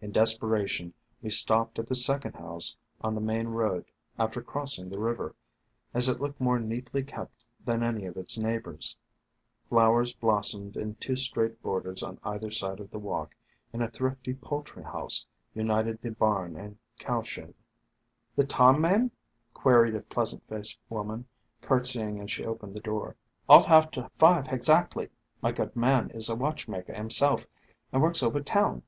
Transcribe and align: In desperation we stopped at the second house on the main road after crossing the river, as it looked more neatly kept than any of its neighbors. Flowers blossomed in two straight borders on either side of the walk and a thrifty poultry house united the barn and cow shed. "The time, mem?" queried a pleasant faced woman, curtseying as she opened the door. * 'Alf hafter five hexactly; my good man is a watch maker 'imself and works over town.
In 0.00 0.12
desperation 0.12 0.94
we 1.22 1.30
stopped 1.30 1.80
at 1.80 1.88
the 1.88 1.94
second 1.96 2.34
house 2.36 2.76
on 3.00 3.16
the 3.16 3.20
main 3.20 3.48
road 3.48 3.84
after 4.16 4.40
crossing 4.40 4.88
the 4.88 5.00
river, 5.00 5.34
as 5.92 6.08
it 6.08 6.20
looked 6.20 6.40
more 6.40 6.60
neatly 6.60 7.02
kept 7.02 7.44
than 7.64 7.82
any 7.82 8.04
of 8.04 8.16
its 8.16 8.38
neighbors. 8.38 8.94
Flowers 9.68 10.12
blossomed 10.12 10.76
in 10.76 10.94
two 10.94 11.16
straight 11.16 11.60
borders 11.64 12.00
on 12.00 12.20
either 12.22 12.52
side 12.52 12.78
of 12.78 12.92
the 12.92 13.00
walk 13.00 13.34
and 13.72 13.82
a 13.82 13.90
thrifty 13.90 14.34
poultry 14.34 14.84
house 14.84 15.26
united 15.52 16.00
the 16.00 16.12
barn 16.12 16.54
and 16.54 16.78
cow 17.00 17.20
shed. 17.20 17.52
"The 18.36 18.46
time, 18.46 18.80
mem?" 18.80 19.10
queried 19.52 19.96
a 19.96 20.00
pleasant 20.02 20.46
faced 20.46 20.78
woman, 20.88 21.26
curtseying 21.60 22.20
as 22.20 22.30
she 22.30 22.44
opened 22.44 22.74
the 22.76 22.80
door. 22.80 23.16
* 23.32 23.48
'Alf 23.48 23.64
hafter 23.64 24.10
five 24.16 24.44
hexactly; 24.46 25.08
my 25.42 25.50
good 25.50 25.74
man 25.74 26.08
is 26.10 26.28
a 26.28 26.36
watch 26.36 26.68
maker 26.68 26.92
'imself 26.92 27.46
and 27.92 28.00
works 28.00 28.22
over 28.22 28.40
town. 28.40 28.84